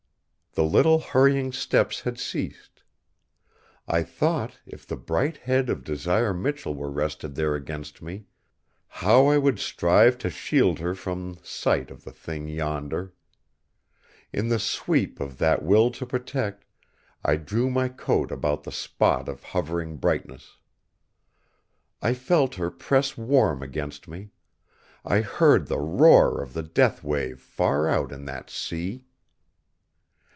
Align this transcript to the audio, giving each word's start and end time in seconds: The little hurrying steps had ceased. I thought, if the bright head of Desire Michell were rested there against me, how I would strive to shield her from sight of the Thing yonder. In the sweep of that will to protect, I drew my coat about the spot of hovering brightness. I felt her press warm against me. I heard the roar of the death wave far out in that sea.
The 0.53 0.65
little 0.65 0.99
hurrying 0.99 1.53
steps 1.53 2.01
had 2.01 2.19
ceased. 2.19 2.83
I 3.87 4.03
thought, 4.03 4.59
if 4.65 4.85
the 4.85 4.97
bright 4.97 5.37
head 5.37 5.69
of 5.69 5.81
Desire 5.85 6.33
Michell 6.33 6.75
were 6.75 6.91
rested 6.91 7.35
there 7.35 7.55
against 7.55 8.01
me, 8.01 8.25
how 8.89 9.27
I 9.27 9.37
would 9.37 9.59
strive 9.59 10.17
to 10.17 10.29
shield 10.29 10.79
her 10.79 10.93
from 10.93 11.37
sight 11.41 11.89
of 11.89 12.03
the 12.03 12.11
Thing 12.11 12.49
yonder. 12.49 13.13
In 14.33 14.49
the 14.49 14.59
sweep 14.59 15.21
of 15.21 15.37
that 15.37 15.63
will 15.63 15.89
to 15.91 16.05
protect, 16.05 16.65
I 17.23 17.37
drew 17.37 17.69
my 17.69 17.87
coat 17.87 18.29
about 18.29 18.63
the 18.63 18.73
spot 18.73 19.29
of 19.29 19.43
hovering 19.43 19.95
brightness. 19.95 20.57
I 22.01 22.13
felt 22.13 22.55
her 22.55 22.69
press 22.71 23.17
warm 23.17 23.63
against 23.63 24.05
me. 24.09 24.31
I 25.05 25.21
heard 25.21 25.67
the 25.69 25.79
roar 25.79 26.43
of 26.43 26.51
the 26.51 26.63
death 26.63 27.05
wave 27.05 27.39
far 27.39 27.87
out 27.87 28.11
in 28.11 28.25
that 28.25 28.49
sea. 28.49 29.05